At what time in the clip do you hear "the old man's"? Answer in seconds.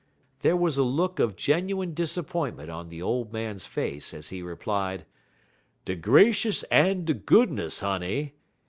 2.89-3.67